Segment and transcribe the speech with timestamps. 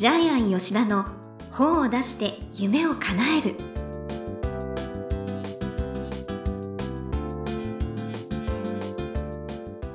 [0.00, 1.04] ジャイアン吉田の
[1.50, 3.54] 本を出して夢を叶える。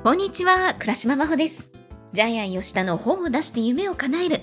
[0.04, 1.68] こんにちは倉島真帆です。
[2.12, 4.40] ジャイアン吉田の本を出して夢を叶える。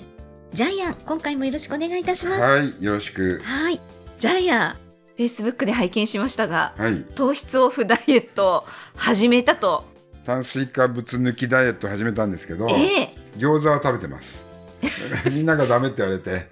[0.52, 2.42] ジャイアン今回もよろしくお願いいたします。
[2.42, 3.40] はい、よろしく。
[3.42, 3.80] はい。
[4.18, 8.64] ジャイアンフェイスブックで拝見しましたがはい、糖質オフダイエットを
[8.96, 9.86] 始めたと。
[10.26, 13.14] 炭水化物抜きダイエット始めたんですけど、ええ。
[13.38, 14.52] 餃子は食べてます。
[15.30, 16.48] みんながダメって言われて、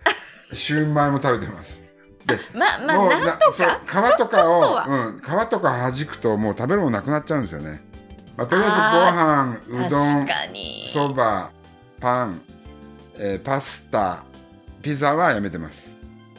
[0.54, 1.80] シューマイも食べてます。
[2.26, 7.82] で、ままもうあなんとか皮とかを、はうん、皮とか弾くともう食べるものなくなっちゃうんですよね。
[8.36, 8.70] まあ、とりあえ
[9.74, 11.50] ずご飯、うど確ん、かにそば、
[12.00, 12.40] パン、
[13.16, 14.24] えーパスタ、
[14.80, 15.96] ピザはやめてます。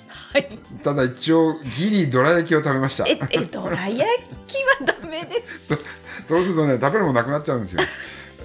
[0.07, 3.05] はいただ一応ギリどら焼きを食べました。
[3.07, 3.99] ええどら焼
[4.47, 7.81] きはダメです そうするとね、食べるものなくなっちゃうんですよ。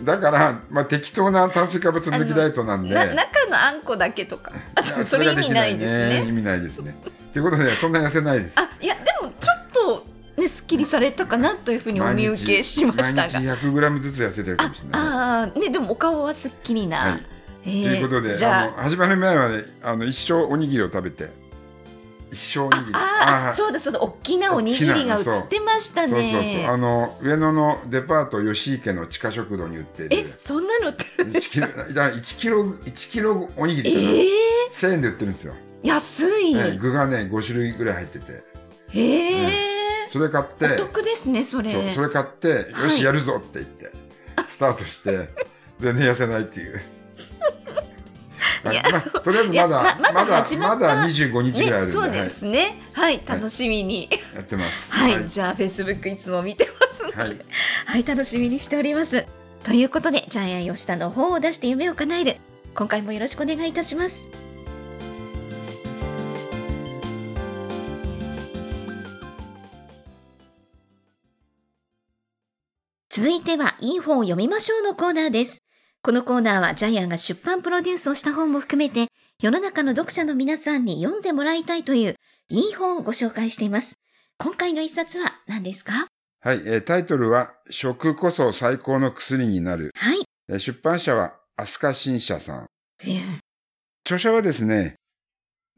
[0.05, 2.95] だから、まあ、適当な炭水化物抜きダイエットなんで。
[2.95, 6.97] な中のあんこだけとかあそそれ意味ないですね意味ないですね。
[7.33, 8.59] ということで、そんな痩せないです。
[8.59, 15.01] あいやでもちょっとねすっきりされたかなというふうにお見受けしましたが毎日100グラムずつ痩せてるかもしれない。
[15.01, 17.23] ああねでもお顔はすっきりな、はい
[17.65, 21.48] えーということで、じゃあの始まる前はね、あの一生おにぎりを食べて。
[22.31, 22.93] 一生おにぎり。
[22.95, 30.35] ああーそうだそうだ大きなおにぎりが映ってましたそうそうそう、ねあの上野のデパート吉池の地下食堂に売ってえる。
[30.39, 34.05] そんなの売ってるんで1すキロ、かだから1キロ、1キロおにぎりかな。
[34.05, 34.29] ええ
[34.73, 35.55] 1000円で売ってるんですよ。
[35.83, 38.43] 安い、はい具がね、5種類ぐらい入ってて。
[38.91, 43.93] へえ、それ買って、お得ですねそれそれ買って、よはいし、やるぞって言って、
[44.49, 45.29] スタートして、
[45.81, 46.81] 全然痩せないっていう。
[48.71, 54.93] いやまあ、とりあえずまだ、ままだまだ、始まったまだ25日ぐらいあるんで、そうですねはい、楽しみにはいやってます。
[54.93, 55.29] はい、はい。
[55.29, 57.37] じゃあフェイスブックいつも見てますので、はい
[57.87, 59.27] はい、楽しみにしております。
[59.65, 62.37] ということで、ジャイアン吉田の本を出して夢を叶える。
[62.75, 64.29] 今回もよろしくお願いいたします。
[73.11, 75.68] 続いては、いい本を読みましょうのコーナーです。
[76.03, 79.09] このコーナーはジャイアンが出版プロデュースをした本も含めて、
[79.43, 82.15] 世の中の読者の皆さんに読んでもらいたいという、
[82.49, 83.99] いい本をご紹介しています。
[84.39, 86.07] 今回の一冊は何ですか？
[86.41, 89.91] はい、えータイトルは、食こそ最高の薬になる。
[89.97, 90.21] はい。
[90.49, 92.67] えー出版社は、飛鳥新社さん。
[93.05, 93.23] ええ
[94.05, 94.95] 著者はですね、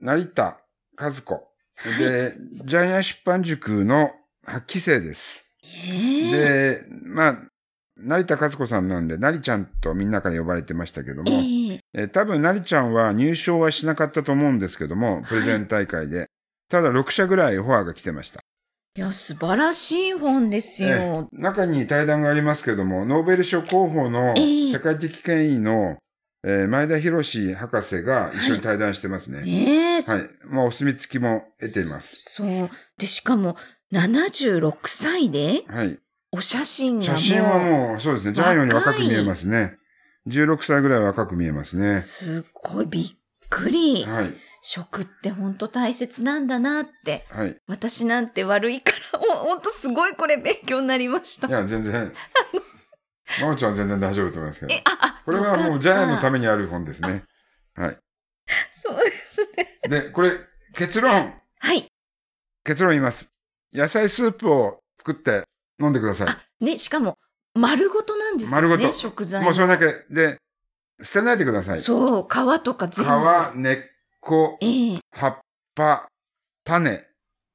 [0.01, 0.61] 成田
[0.97, 1.49] 和子。
[1.99, 2.35] で、
[2.67, 4.11] ジャイアン出版塾の
[4.47, 5.47] 8期生です。
[5.65, 7.39] ええで、まあ、
[8.03, 16.27] 成田和子さんなんで、成ちゃんとみんなから呼ばれてましたけども、えええー多分成ちゃんは入賞はしなかったと思うんですけども、プレゼン大会で。
[16.71, 18.41] ただ6社ぐらいオファーが来てました。
[18.97, 21.29] いや、素晴らしい本ですえよ。
[21.33, 25.99] ー中に対談がありますけども、ノーベル賞候補のええ世界的権威の、
[26.45, 29.43] えー前田博士博士が一緒に対談してますね。
[29.43, 30.29] ねえ、はい。
[30.49, 32.17] まあ、お墨付きも得ています。
[32.19, 32.71] そう。
[32.99, 33.57] で、しかも、
[33.93, 35.99] 76歳で、はい。
[36.33, 38.33] お写真がもう、写真はもう、そうですね。
[38.35, 39.77] ジャイアンより若く見えますね。
[40.29, 42.01] 16歳ぐらい若く見えますね。
[42.01, 43.05] すっごいびっ
[43.49, 44.05] くり。
[44.05, 44.35] はい。
[44.63, 47.25] 食って本当大切なんだなって。
[47.31, 47.57] はい。
[47.67, 51.51] 私なんて悪いから、もう本当すごいこれ勉強になりましたい。
[51.51, 52.13] や、全然。
[53.41, 56.39] まおちゃんは全然大丈夫と思いますけどえ。、あ、あ、これはもうジャイアンのため。
[56.39, 57.25] めにある本ですね。
[57.75, 57.97] はい。
[58.83, 59.79] そうですね。
[59.89, 60.33] で、これ、
[60.75, 61.11] 結論。
[61.59, 61.87] はい。
[62.65, 63.33] 結論言います。
[63.73, 65.45] 野菜スープを作って
[65.81, 67.19] 飲んでくださあ、ね、しかも、
[67.55, 68.69] 丸ごとなんですよね。
[68.69, 68.93] 丸ごとい。
[68.93, 70.39] 食材もうそれだけで、
[71.03, 71.77] 捨てないでください。
[71.77, 73.59] 皮、そう、皮とか全部。
[73.61, 73.79] 根っ
[74.21, 75.39] こ、ええ葉っ
[75.75, 76.09] ぱ、
[76.65, 77.05] 種、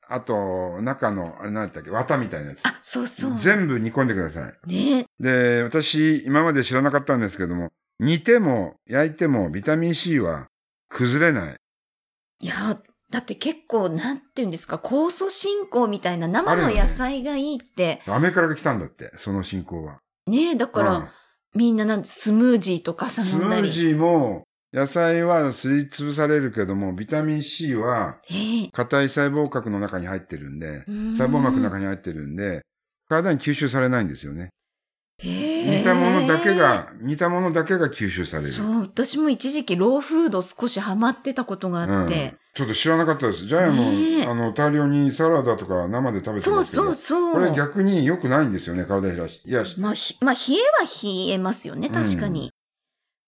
[0.07, 2.65] あと、中の、あれ何だったっけ、綿みたいなやつ。
[2.65, 3.37] あ、そうそう。
[3.37, 4.67] 全部煮込んでください。
[4.67, 10.47] ねで、私、今まで知らなかったんですけども、煮ても焼いてもビタミン C は
[10.89, 11.55] 崩れない。
[12.41, 12.79] いや、
[13.11, 18.01] だって結構、なんていうんですか、酵素進行みたいな生の野菜がいいって。
[18.07, 19.99] アメリカから来たんだって、その進行は。
[20.27, 21.07] ねだから、うん
[21.55, 23.61] みんななんてスムージーとかさス飲んだり。
[23.61, 24.43] ムージーも、
[24.73, 32.61] 野菜はすりつぶされるけども、ビタミン C はええ硬い細胞核の中に入ってるんで、うん細胞膜の中に入ってるんで、
[33.07, 34.49] 体に吸収されないんですよね。
[35.23, 38.49] 似たものだけが、似たものだけが吸収される。
[38.49, 42.13] そう、私も一時期ローフード少しハマってたことがあって。
[42.13, 43.47] うんちょっと知らなかったです。
[43.47, 47.33] ジャイアンあの、大量にサラダとか生で食べてそうますけど、そうそう。
[47.33, 49.41] これ逆に良くないんですよね、体冷やし。
[49.43, 52.53] いや、まあ、ひまあ、冷えは冷えますよね、確かに。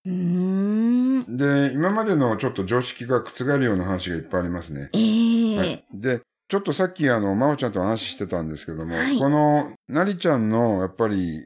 [0.06, 1.36] うーん。
[1.36, 4.90] で、今までのちょっと常識が覆るような話がいっぱいありますね。
[4.94, 5.86] ええはい。
[5.94, 11.44] で、ちょっとさっきあの、まおちゃんと話してたんですけども、はいこの、なりちゃんの、やっぱり、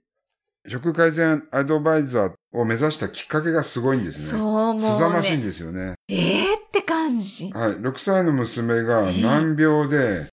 [0.67, 4.39] 食改善アドバイザーっを目指したきっかけがすごいんですね。
[4.39, 5.45] そう、もすざましいんうね。
[5.45, 5.93] ですよね。
[6.09, 7.49] ええって感じ。
[7.51, 7.71] はい。
[7.77, 10.27] 6歳の娘が難病で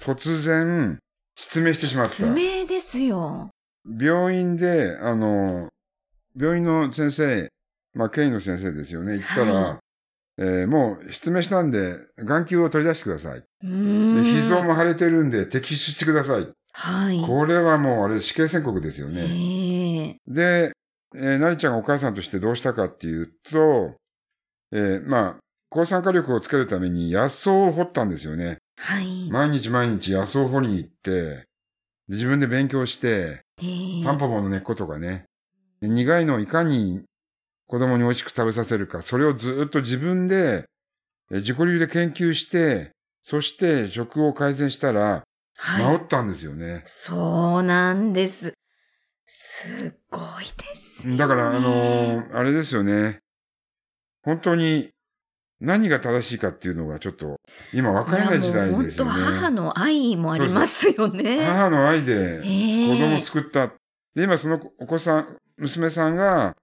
[0.00, 0.98] 突然
[1.36, 2.12] 失明してしまった。
[2.12, 3.50] 失明ですよ。
[3.98, 5.68] 病院で、あの、
[6.38, 7.48] 病院の先生、
[7.94, 9.14] まあ、権威の先生ですよね。
[9.14, 9.78] 行ったら、は
[10.38, 13.38] えーもう失明したんで、眼球を取り出してください。
[13.38, 14.16] うーん。
[14.16, 16.48] で脾臓も腫れてるんで摘出してください。
[16.74, 17.20] はい。
[17.26, 19.22] これはもうあれ死刑宣告ですよね。
[20.02, 20.72] ええで、
[21.14, 23.96] えー、なりちゃんがお母さんとしてどうしたかっていうと、
[24.72, 25.36] えーまあ、
[25.68, 28.58] 抗酸化力をつけるために野草を掘ったんですよね。
[28.78, 29.30] はい。
[29.30, 31.10] 毎日毎日野草を掘りに行って、
[32.08, 35.24] で自分で勉強して、ええタンポポの根っことかね。
[35.80, 37.02] で苦いのをいかに
[37.66, 40.64] 子供に美味しく食べさせるか、それをずっと自分で、
[41.30, 42.90] え自己流で研究して、
[43.22, 45.22] そして食を改善したら、
[45.56, 45.98] はい。
[45.98, 46.82] 治ったんですよね。
[46.84, 48.52] そうなんです。
[49.34, 51.18] すごいですよね。
[51.18, 53.20] だから、あのーあれですよね。
[54.22, 54.90] 本当に
[55.58, 57.36] 何が正しいかっていうのがちょっと
[57.72, 59.56] 今分からない時代ですよいやもう本当母ね。
[59.56, 61.44] の愛もありますよね。
[61.46, 63.68] 母の愛でえ子供をえ救った。
[64.14, 66.54] で、今そのお子さん、娘さんが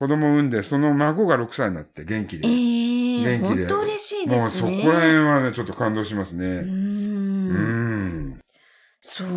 [0.00, 2.48] 子供を産んで、その孫が6歳になって元気で。
[2.48, 4.84] ええ元気で本当嬉しいでもうそこすね。
[4.84, 6.46] ら辺はね、ちょっと感動しますうね。
[6.56, 8.40] うん。
[9.00, 9.28] そう、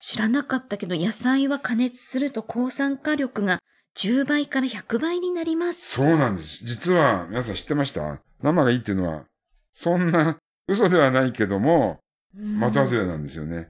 [0.00, 3.58] 知らなかったけど、野菜は加熱すると抗酸化力が
[3.96, 5.90] 10倍から100倍になります。
[5.90, 6.64] そうなんです。
[6.64, 8.20] 実は皆さん知ってました？
[8.42, 9.24] 生がいいっていうのは、
[9.72, 10.36] そんな
[10.68, 11.98] 嘘ではないけども、
[12.36, 13.66] うん的外れなんですよね。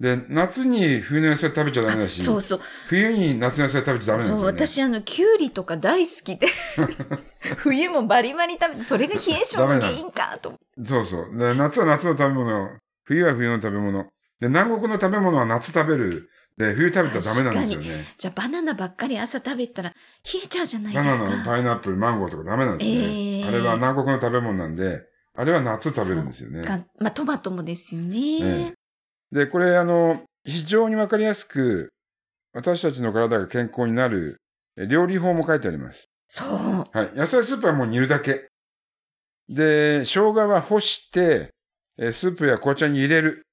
[0.00, 2.60] で、夏に冬の野菜食べちゃダメだし、そうそう。
[2.88, 4.58] 冬に夏の野菜食べちゃダメなんですそう、よね。
[4.66, 6.46] 私あの、きゅうりとか大好きで、
[7.58, 10.54] 冬もバリバリ食べて、それが冷え性の原因かと。
[10.84, 11.36] そうそう。
[11.38, 12.70] で夏は夏の食べ物、
[13.04, 14.06] 冬は冬の食べ物。
[14.44, 16.28] で、南国の食べ物は夏食べる。
[16.58, 18.04] で、冬食べたらダメなんですよね。
[18.18, 19.94] じゃあバナナばっかり朝食べたら冷
[20.44, 21.44] えちゃうじゃないバナナ、ですか。
[21.46, 22.96] パイナップル、マンゴーとかダメなんですね。
[22.98, 25.02] ええあれは南国の食べ物なんで、
[25.34, 26.62] あれは夏食べるんですよね。
[26.62, 28.38] かまあトマトもですよね。
[28.42, 28.72] え
[29.32, 31.90] で、これあの、非常にわかりやすく、
[32.52, 34.36] 私たちの体が健康になる
[34.76, 36.06] え料理法も書いてあります。
[36.28, 36.48] そう。
[36.92, 37.16] はい。
[37.16, 38.48] 野菜スープはもう煮るだけ。
[39.48, 41.50] で、生姜は干して、
[41.96, 43.43] えースープや紅茶に入れる。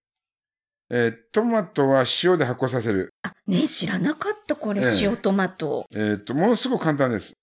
[0.94, 3.14] えートマトは塩で発酵させる。
[3.24, 5.86] あ、ね知らなかったこれ、ええ塩トマト。
[5.96, 7.34] えっ、と、ものすごく簡単です。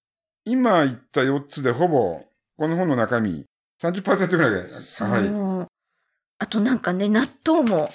[0.44, 2.20] 今言った4つでほぼ、
[2.58, 3.46] この本の中身、
[3.82, 4.58] 30%ぐらいが。
[5.06, 5.68] はい。
[6.40, 7.90] あとなんかね、納豆も、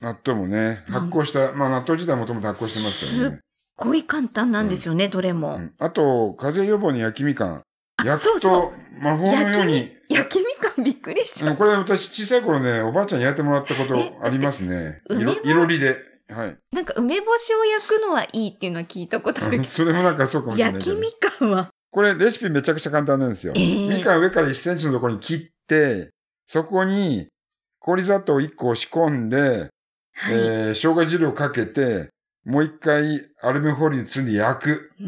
[0.00, 3.40] 納豆もね、発酵した、まあ納豆自体もともと発酵してますからね。
[3.76, 5.56] こういう簡単なんですよね、どれも。
[5.56, 7.62] うんあと、風邪予防に焼きみかん。
[7.98, 11.50] あ焼くと魔法のように。、焼きみかんびっくりしちゃう。
[11.50, 15.02] うんこれ私小さい頃ね、おばあちゃんに焼いてもらったことありますね。
[15.10, 15.96] え梅色、はいろりで。
[16.30, 16.56] はい。
[16.72, 20.74] なんか梅干しを焼くのはいいっていうのは聞いたことあるけ それもなんかそうかもど、しれない。
[20.74, 21.70] 焼きみかんは？
[21.90, 23.54] これレシピめちゃくちゃ簡単なんですよ。
[23.56, 26.10] ええみかん上から1センチのところに切って、
[26.46, 27.28] そこに
[27.78, 29.70] 氷砂糖1個押し込んで、
[30.14, 30.34] はい。
[30.34, 32.10] えー、生姜汁をかけて、
[32.44, 34.90] もう一回アルミホイルに包んで焼く。
[35.00, 35.06] うー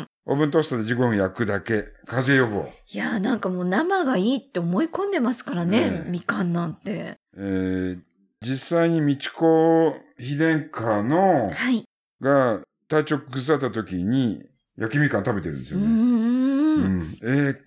[0.00, 0.06] ん。
[0.30, 1.88] オーブントーストで15分焼くだけ。
[2.06, 2.72] 風邪予防。
[2.92, 7.16] いやーなんかもう生がいいって思い込んでますからね、みかんなんて。
[7.36, 7.98] えー、
[8.40, 11.82] 実際に美智子秘伝家の、はい。
[12.20, 14.40] が体調崩された時に
[14.78, 15.86] 焼きみかん食べてるんですよね。
[15.86, 15.94] うーん。
[15.94, 17.18] うん。
[17.24, 17.58] えー、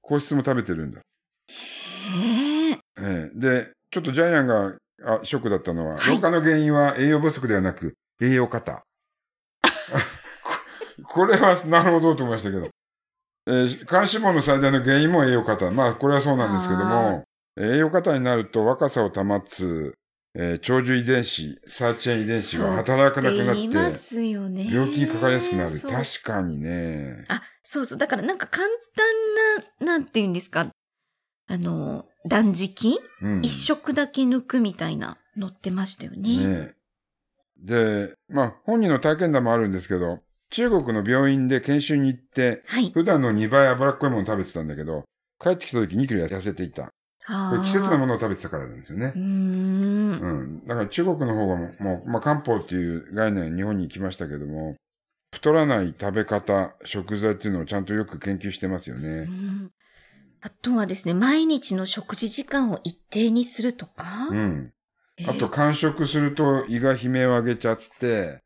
[0.00, 1.00] 皇室も食べてるんだ。
[1.00, 2.78] へえ。
[2.98, 8.84] えーで、ちょっとジャイアンがあショックだったのは、はい老化の原因は栄養不足ではなく、栄養過多。
[11.04, 12.68] こ これはなるほどと思いましたけど。
[13.48, 15.70] えー、肝脂肪の最大の原因も栄養過多。
[15.70, 17.24] まあ、これはそうなんですけども、
[17.56, 19.94] 栄養過多になると若さを保つ、
[20.34, 24.68] えー長寿遺伝子、サーチェン遺伝子が働かなくなって、すよね。
[24.70, 25.80] 病気にかかりやすくなる。
[25.80, 27.24] 確かにね。
[27.28, 27.98] あ、そうそう。
[27.98, 28.66] だからなんか簡
[29.78, 30.68] 単な、なんて言うんですか。
[31.48, 33.40] あの、断食、うん。
[33.42, 36.36] 一食だけ抜くみたいな載ってましたよね。
[36.36, 36.74] ね
[37.56, 40.20] で、まあ、本人の体験談もあるんですけど、
[40.56, 42.90] 中国の病院で研修に行って、はい。
[42.90, 45.04] 普段の2倍脂っこいものを食べてたんだけど、
[45.38, 46.84] 帰ってきた時2キロ痩せていた。
[46.84, 49.20] これ季節のものを食べてたからなんですよねうー。
[49.20, 50.12] ん。
[50.18, 50.66] うん。
[50.66, 54.76] だから中国の方がもう、まあ、漢方っていう概念日本に行きましたけども、
[55.34, 59.24] 太らない食べ方、食材っていうのをちゃんとよく研究してますようね。
[59.24, 59.70] ん
[60.40, 64.28] あとはですね、毎日の食事時間を一定にするとか。
[64.30, 64.72] うん。
[65.18, 68.40] えーあと、間食すると胃が悲鳴を上げちゃって、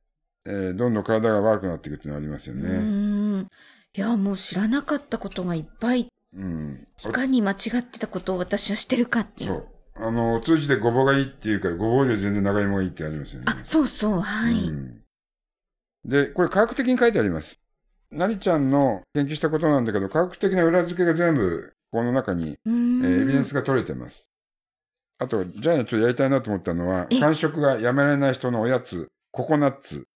[0.47, 3.49] えーどんどん体が悪くなっていくっていうのがありますようね。
[3.95, 6.87] いや、もう知らなかったことがいっぱい、うん。
[7.05, 9.51] いかに間違ってたことを私はしてるかっていう。
[9.51, 9.67] そう。
[9.97, 13.47] あの、通じてごぼうがいいっていうか、ごぼうより全然長芋がいいってありますよね。
[13.49, 14.55] あ、そうそう、はい。
[14.55, 15.01] うん
[16.05, 17.61] で、これ科学的に書いてあります。
[18.11, 24.31] なりちゃんの研究したことなんだけど、科学的な裏付けが全部、この中に、えーエビデンスが取れてます。
[25.19, 30.07] あと、ジャイアンちょっとやりたいなと思ったのはえ、間食がやめられない人のおやつ、ココナッツ、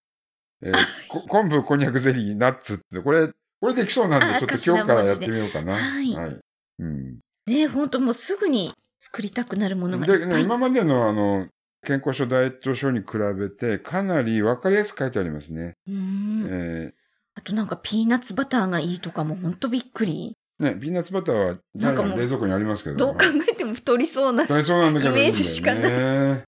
[0.65, 0.75] えー
[1.09, 3.29] こ昆布、こんにゃくゼリー、ナッツって、これ、
[3.61, 5.75] これできそうなんあで、ちょっと今日からやってみようかな。
[5.75, 6.41] はいはい。
[6.81, 7.19] うん。
[7.47, 10.39] ね本当もうすぐに作りたくなるものがいっで、ぱい。
[10.39, 11.47] ね、今までのあの、
[11.87, 13.07] 健康書、ダイエット書に比
[13.39, 15.75] べて、かなりわかりやすく書いてありますね。
[15.87, 16.95] うーんえ
[17.37, 20.35] あとなんかピーナッツバターがいいとかも本当びっくり。
[20.61, 22.97] ーね、ピーナッツバターは、ジャイアンの冷蔵庫にありますけど。
[22.97, 24.47] どう考えても太りそうな。
[24.47, 26.45] 大そうなんだけど、イメージしかない。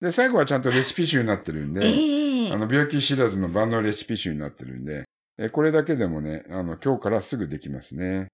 [0.00, 5.04] で、最後はちゃんとレシピ集になってるんで、ええあの、病気知らずの万能レシピ集になってるんで、
[5.38, 8.28] えこれだけでもね、あの、今日からすぐできますね。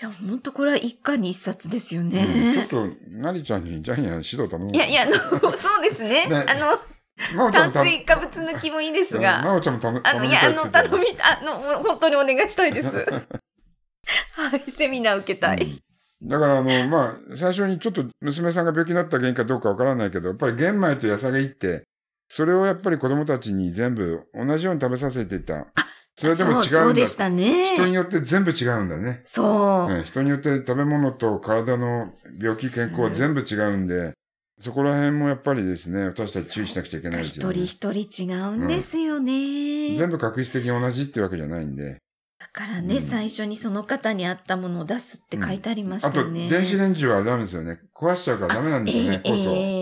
[0.00, 2.58] いや、本当これは一家に一冊ですようんちね。
[2.58, 4.70] ょっと、なりちゃんにジャイアン指導頼む。
[4.72, 5.12] いやいや、あの、
[5.56, 6.26] そうですね。
[6.26, 9.54] ねあの、炭水化物抜きもいいですまが。
[9.54, 12.96] おちゃんも頼むあの、いや、あの、頼みあの、本当にお願いしたいです。
[14.32, 15.58] はい、セミナー受けたい。
[15.58, 15.78] うん
[16.20, 21.84] だから、あの、まあ、最初にちょっと娘さんが病気になった原因かどうかわからないけど、やっぱり玄米と野菜がいいって、
[22.28, 25.66] それをやっぱり子供たちに全部同じように食べさせていた。
[26.16, 26.66] それでも違うんだ。
[26.66, 27.90] そう、そうでした人にね。
[27.92, 29.22] よって全部違うんだね。
[29.24, 29.94] そう。
[29.94, 34.14] ね人によって食べ物と体の病気、健康は全部違うんで、
[34.60, 37.54] そこら辺もやっぱりですね、私たち注意しなくちゃいけないですよね。
[37.60, 39.96] 一人一人違うんですよね。
[39.96, 41.98] 全部確実的に同じってわけじゃないんで。
[42.40, 46.48] だからね、うん最初にその方に合ったものを出すって書いてありましあと、たよね。
[46.48, 47.78] 電子レンジはダメですよね。
[47.94, 49.50] 壊しちゃうからダメなんですよね、ええこそ。
[49.50, 49.77] ええ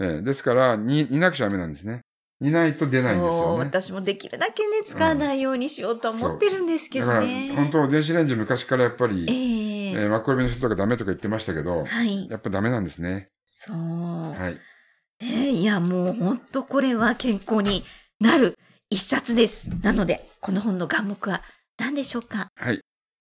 [0.00, 2.00] ええですから、に、煮なくちゃダメなんですね。
[2.40, 3.58] 煮ないと出ないんですそうよね。
[3.60, 7.52] 私もできるだけね、使わないようにしようと思ってるんですけだから、どね。
[7.56, 12.28] 本当電子レンジ昔からやっぱり、えええーマッコリの人とかダメとか言ってましたけど、はい。
[12.28, 13.28] やっぱダメなんですね。
[13.46, 13.76] そう。
[13.76, 15.24] はい。
[15.24, 17.84] ねいや、もう本当これは健康に
[18.20, 18.58] なる
[18.90, 19.70] 一冊です。
[19.82, 21.42] なので、この本の眼目は
[21.78, 22.48] 何でしょうか？
[22.56, 22.80] はい。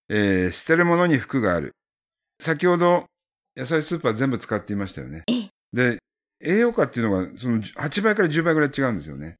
[0.09, 1.71] えー捨てるものに服がある。
[2.41, 3.05] 先ほど、
[3.55, 5.23] 野菜スーパー全部使っていましたよね。
[5.27, 5.99] ええで、
[6.45, 9.35] 栄養価っていうのが、その8倍から10倍ぐらい違うんですよね。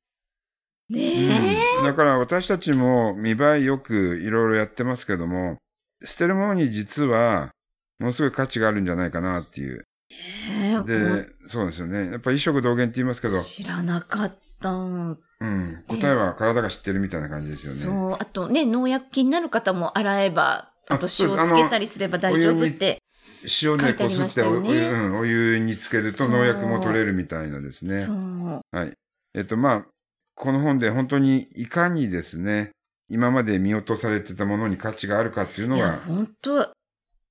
[0.90, 1.60] ねえ。
[1.60, 5.58] うんだから私たちも見栄えよくいろいろやってますけども、
[6.04, 7.52] 捨てるものに実は、
[8.00, 9.84] ものすごい価値があるんじゃないかなっていう。
[10.50, 12.12] ねえもでう、そうですよね。
[12.12, 14.72] やっぱ一食同源って言いますけど、知らなかった。
[14.72, 18.00] うん、答えは体が知ってるみたいな感じですよね。
[18.00, 18.18] そう。
[18.20, 23.00] あとね、農薬気になる方も洗えば、あと塩つけたりすれば大丈夫って。
[23.46, 28.08] 塩書いてありでこすってお湯,、うん、お湯につけると農薬も取れるみたいなですね。
[28.72, 28.92] はい。
[29.34, 29.86] えっと、まあ、
[30.36, 32.72] この本で本当にいかにですね、
[33.10, 36.72] 今まで見落とされてたものに価値があるかっていうのいやが、、本当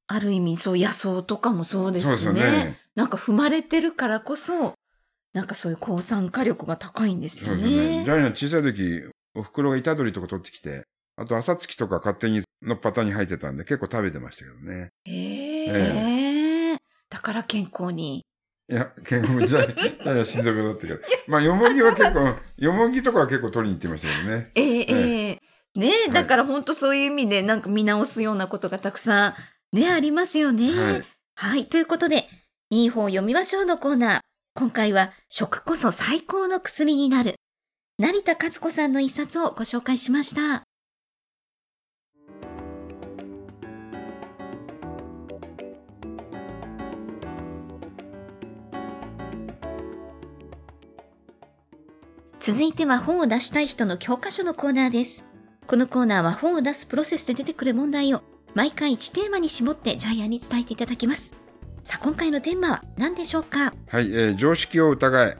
[0.06, 2.32] ある意味、そう、野草とかもそうですしね。
[2.32, 2.78] ね。
[2.94, 4.74] なんか踏まれてるからこそ、
[5.32, 7.76] なんかそういう抗酸化力が高いんですよそうですね。
[7.98, 8.10] ねジ。
[8.10, 9.02] ャイアン小さい時、
[9.34, 10.84] お袋が板取りとか取ってきて、
[11.16, 14.90] あと朝月とか勝手にのっパタに入ってたんで結構食べてましたけどね。
[15.04, 15.43] へえ。
[17.10, 18.24] だから健康に。
[18.68, 21.00] いや、健康じゃ、ジャイアン心臓病だったけど。
[21.28, 24.50] まあ、よもぎは結構、よもぎとかは結構取りに行ってましたけどね。
[24.54, 25.40] ええええ
[25.76, 29.34] ねえ、はいだから本当そういう意味でなんか見直すようなことがたくさん
[29.74, 30.70] ね、ありますよね。
[30.70, 31.04] はい。
[31.34, 31.66] はい。
[31.66, 32.28] ということで、
[32.70, 34.20] いい本を読みましょうのコーナー。
[34.54, 37.34] 今回は、食こそ最高の薬になる。
[37.98, 40.62] 成田勝子さんの一冊をご紹介しました。
[52.46, 55.24] 続いては本を出したい人の教科書のコーナーです。
[55.66, 58.20] このコーナーは本を出すプロセスで出てくる問題を
[58.52, 61.32] 毎回1テーマに絞ってジャイアンに伝えていただきます。
[61.82, 63.72] さあ、今回のテーマは何でしょうか？
[63.88, 65.38] はい、えー常識を疑え。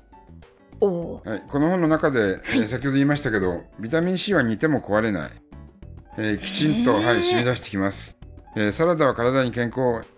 [0.80, 1.28] おおー。
[1.28, 5.30] はい、この本の中で、えー先ほど言いましたけど、ビタミン C は煮ても壊れない。
[6.16, 8.16] えーきちんと、はい、染み出してきます。
[8.56, 10.08] えーサラダは体に健康、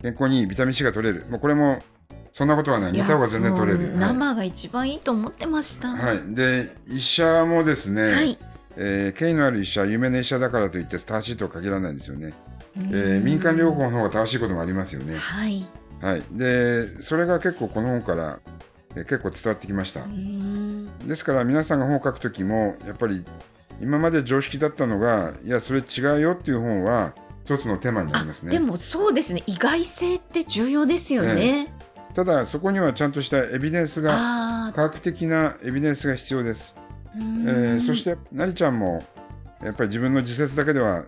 [0.00, 1.24] 健康にいいビタミン C が取れる。
[1.30, 1.84] もうこれも、
[2.32, 2.92] そんなことはない。
[2.92, 3.92] 煮た方が全然取れる。
[3.98, 5.88] 生が一番いいと思ってました。
[5.88, 6.16] はい。
[6.16, 6.34] はい。
[6.34, 8.38] で、医者もですね、はい。
[8.76, 12.32] えー権威のある医者、有名な医者だからといって正しいとは限らないんですよね。
[12.76, 15.16] ええー民間療法の方が正しいこともありますよね。
[15.18, 15.66] はい。
[16.00, 16.22] はい。
[16.32, 18.38] で、それが結構この本から、
[18.96, 20.00] えー結構伝わってきました
[21.06, 23.24] ですから皆さんが本を書くときも、やっぱり
[23.80, 28.52] 今まで常識だったのが、いや、それ違うよっていう本は、一つのテーマになりますね。
[28.52, 29.42] でもそうですね。
[29.46, 31.71] 意外性って重要ですよね。
[32.14, 34.72] ただ、そこにはちゃんとしたエビデンスが。
[34.74, 36.74] 科学的なエビデンスが必要です。
[37.14, 39.02] えーそして、なりちゃんも、
[39.62, 41.04] やっぱり自分の自説だけでは、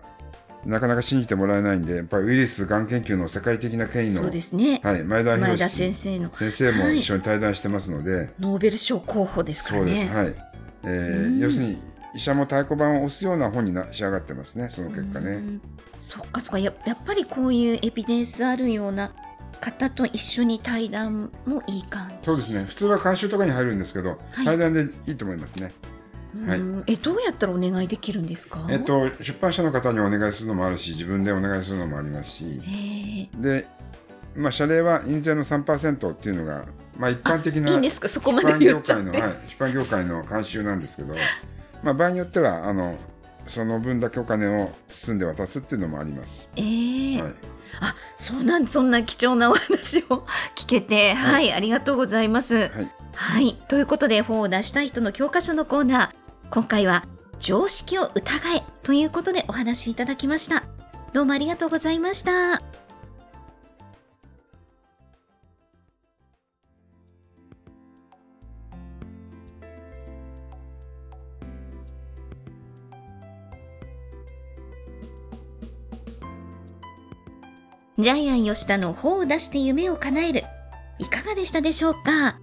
[0.65, 4.81] なかなか信じてもらえないんで、やっぱりウイルスがん研究の世界的な権威の、そうですね。
[4.83, 10.13] はい、前田前田博先生の先生も一緒に対談してますので、ノーベル賞候補ですかそうです。
[10.13, 10.25] らね。
[10.25, 10.35] はい。
[10.83, 11.77] えーうん要するに、
[12.15, 15.31] 医者も太鼓判を押すような本にな仕上がってますね、その結果ね。
[15.31, 15.61] うん
[15.99, 19.11] そっかそっかややっぱりこういうエビデンスあるような
[19.55, 22.25] 方と一緒に対談もいい感じ。
[22.25, 22.65] そうですね。
[22.65, 24.45] 普通は監修とかに入るんですけど、はい。
[24.45, 25.73] 対談でいいと思いますね。
[26.45, 26.59] はい。
[26.59, 28.67] うんえどうやったらお願いできるんですか？
[28.69, 32.61] えっと、出版社の方にお願いするのもあるし、自分でお願いするのもありますし、
[33.39, 33.67] で、
[34.35, 36.65] まあ、謝礼は印税の3%っていうのが、
[36.97, 41.15] まあ、一般的な出版業界の、はい、出版業界の慣習なんですけど、
[41.81, 42.97] まあ、場合によってはあの
[43.47, 46.49] その分だけお金を包んで渡すっていうのもあります。
[46.55, 47.33] ええはい、
[47.81, 50.25] あそうなんそんな貴重なお話を
[50.55, 51.13] 聞けて。
[51.13, 52.55] はい、ありがとうございます。
[52.55, 53.53] はい、はい。
[53.67, 56.49] ということで本を出したい人の教科書のコーナー。
[56.49, 57.05] 今回は
[57.39, 60.63] 常識を疑えということでお話しいただきました。
[61.15, 62.74] どうもありがとうございました
[78.05, 80.43] ジャイアン吉田の本を出して夢を叶える
[80.99, 82.35] いかがでしたでしょうか？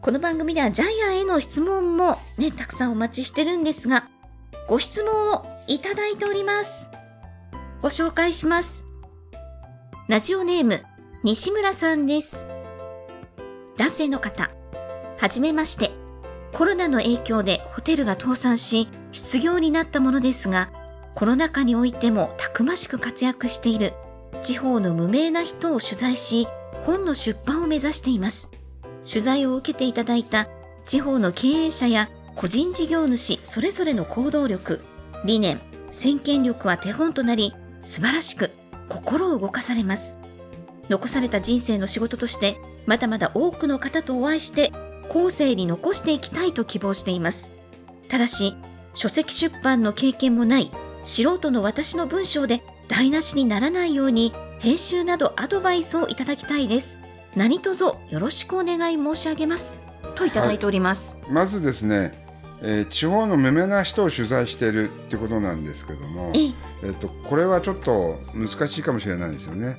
[0.00, 4.06] この番組ではジャイアンへの質問もね、たくさんお待ちしてるんですが、
[4.66, 6.88] ご質問をいただいております。
[7.82, 8.86] ご紹介します。
[10.08, 10.82] ラジオネーム、
[11.22, 12.46] 西村さんです。
[13.76, 14.50] 男性の方、
[15.18, 15.90] はじめまして。
[16.54, 20.70] コロナの影響でホテルが倒産し、失業になったものですが、
[21.14, 23.92] コロナ禍においてもたくましく活躍している
[24.42, 26.48] 地方の無名な人を取材し、
[26.84, 28.50] 本の出版を目指しています。
[29.08, 30.48] 取材を受けていただいた
[30.84, 34.82] 地方の経営者や個人事業主それぞれの行動力、
[35.24, 38.50] 理念、先見力は手本となり、素晴らしく
[38.88, 40.18] 心を動かされます。
[40.88, 44.72] 残された人生の仕事として、まだまだ多くの方とお会いして、
[45.08, 47.52] 後世に残していきたいと希望しています。
[48.08, 48.56] ただし、
[48.94, 50.70] 書籍出版の経験もない
[51.04, 56.98] 素人の私の文章で台無しにならないように編集などアドバイスをいただきたいです。
[57.34, 59.80] 何卒よろしくお願い申し上げます。
[60.14, 61.18] といただいております。
[61.30, 62.12] まずですね、
[62.62, 66.52] えー地方の無名な人を取材しているってことなんですけども、ええ、
[66.84, 69.78] えっと、これはちょっと難しいかもしれないですよね。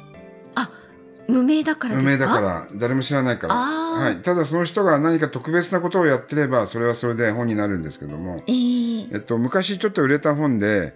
[1.30, 2.10] 無名だからですか？
[2.10, 3.54] 無名だから誰も知らないから。
[3.54, 10.94] あーはい、ただその人が何か特別なことをやってればそれはそれで本になるんですけども、えええっと、昔ちょっと売れた本で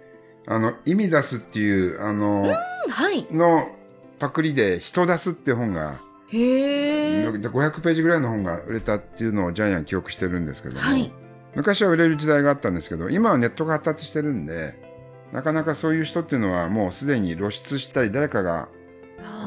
[0.48, 3.28] あの意味出すっていうあのはい。
[3.32, 3.70] の
[4.20, 6.00] パクリで人出すって本が
[6.32, 7.28] へえ。
[7.28, 11.12] 500ページぐらいの本が売れたっていうのをジャイアン記憶してるんですけども、はい。
[11.56, 14.74] 昔は売れる時代があったんですけど今はネットが発達してるんで
[15.34, 18.70] なかなかそういう人っていうのはもうすでに露出したり誰かが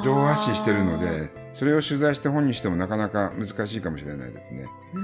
[0.04, 4.66] 情報発信してるのでそれを取材して本にしてもなかなか難しいかもしれないですね。
[4.94, 5.00] うー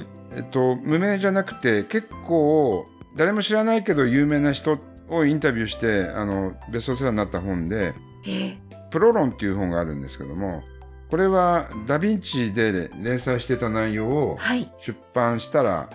[0.00, 0.06] ん。
[0.36, 2.84] えっと、無名じゃなくて結構
[3.16, 7.94] 誰も知らないけど有名な人をインタビューしてあのベストセラーになった本で
[8.26, 8.58] ええ。
[8.90, 10.62] 「プロ論」っていう本があるんですけども
[11.10, 14.70] これはダ・ヴィンチで連載してた内容をはい。
[14.80, 15.88] 出版したら、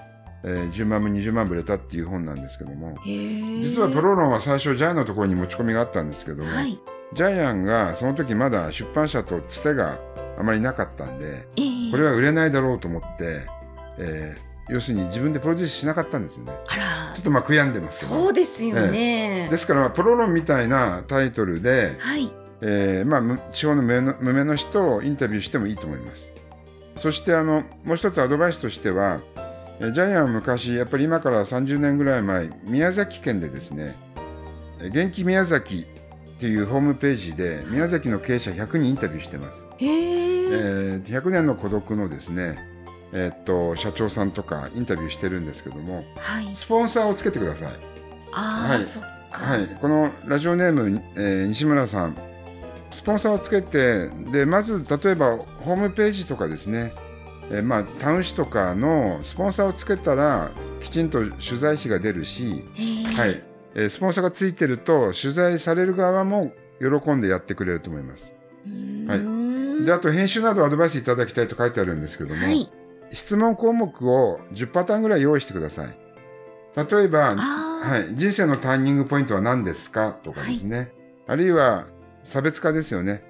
[0.43, 2.95] えー10万部20万部売れたっていう本なんですけども。
[3.05, 6.79] 実はプロ論は最初ジャイアンのところに持ち込みがあったんですけども、はい。
[7.13, 9.99] ジャイアンがその時まだ出版社とつてが
[10.38, 11.91] あまりなかったんでええ。
[11.91, 13.41] これは売れないだろうと思って、
[13.97, 16.53] えー要するに自分でプロデュースしなかったんですよね。
[16.67, 17.23] あらちょっ。
[17.23, 19.47] とまあ悔やんでますそうですよね。
[19.49, 22.29] ですから、まあプロ論みたいなタイトルで、はい。
[22.62, 26.34] えーまあ、む地方の無名の無名の人をインタビューしてもいいと思います。
[26.97, 29.21] そしてあのもう一つアドバイスとしては、
[29.79, 33.95] えージャイアンは昔やっぱり今から30年ぐらい前宮崎県でですね
[34.82, 35.86] えー元気宮崎
[36.36, 39.67] っていうホームページで宮崎の経営者100人インタビューしてます。
[39.77, 40.49] へえ。
[40.51, 42.60] えー100年の孤独のですね、
[43.13, 46.56] えーっと社長さんとかインタビューしてるんですけどもはい。
[46.56, 47.74] スポンサーをつけてください。
[48.32, 49.10] ああ、はいそっか。
[49.32, 52.15] はい、このラジオネーム、えー西村さん
[52.91, 56.93] スポンサーをつけてでまず例えばホームページとかですね、
[57.52, 62.63] えーまあ、タウン誌とかのスポンサーをつけたらきちんと取材費が出るし。
[63.15, 63.43] はい
[63.76, 68.34] えースポンサーがついてると取材される側も喜んでやってくれると思います。
[69.08, 72.69] はいであと編集などアドバイスいただきたいと書いてあるんですけども、はい。
[73.12, 75.98] 質問項目を10パターンぐらい用意してください。
[76.76, 77.36] 例えば。
[77.80, 80.91] はい、人生のターニングポイントは何ですかとかですね、
[81.28, 81.88] あるいは
[82.24, 83.24] 差別化ですよね。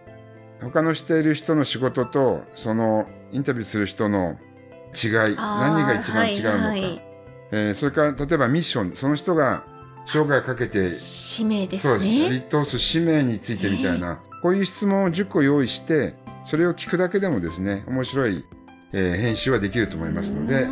[0.62, 4.38] 他のしている人の仕事とそのインタビューする人の
[5.02, 7.02] 違い何が一番違うのか、はいはい。
[7.52, 8.96] えーそれから例えばミッション。
[8.96, 9.64] その人が
[10.08, 12.30] 生涯かけて使命でそうですすね。
[12.30, 18.44] 立通す使命についてみたいな、こういう質問を10個用意してそれを聞くだけでもですね面白い、
[18.94, 20.66] えー編集はできると思いますので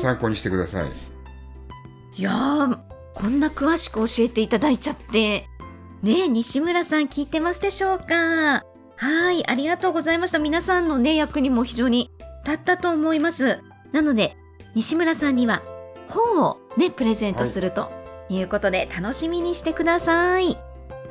[0.00, 0.90] 参考にしてください。
[2.16, 2.78] いやー、
[3.14, 5.46] こんな詳しく教えていただいちゃって。
[6.02, 8.64] ねえ、西村さん聞いてますでしょうか？
[8.96, 10.38] はい、ありがとうございました。
[10.38, 12.10] 皆さんのね、役にも非常に
[12.44, 13.60] 立ったと思います。
[13.92, 14.36] なので、
[14.74, 15.62] 西村さんには
[16.08, 17.90] 本をね、プレゼントすると
[18.28, 20.56] いうことで、楽しみにしてください。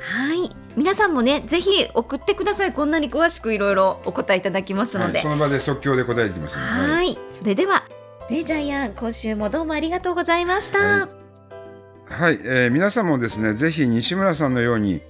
[0.02, 0.50] はい。
[0.76, 2.72] 皆さんもね、ぜひ送ってください。
[2.72, 5.18] こんなに詳しくいろいろお答えいただきますので。
[5.18, 6.62] はいその場で即興で答えてきますね。
[6.64, 7.18] はいはい。
[7.30, 7.84] それでは、
[8.28, 10.78] ね、ジャイアン、今週もどうもありがとうございました。
[10.78, 11.08] は
[12.08, 15.00] はい、えー皆さんもですね、ぜひ西村さんのように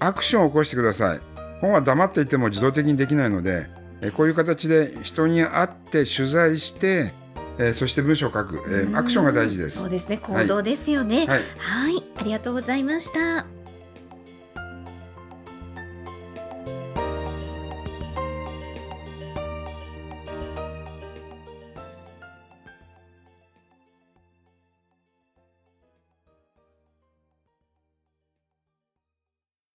[0.00, 1.20] アクションを起こしてください。
[1.60, 3.66] 本は黙っていても自動的にできないので、
[4.00, 7.12] えーこういう形で人に会って取材して、
[7.58, 9.78] えーそして文章を書く、えーアクションが大事です。
[9.78, 11.18] そうですね、行動ですよね。
[11.18, 11.26] はい、
[11.58, 13.46] はい、ありがとうございました。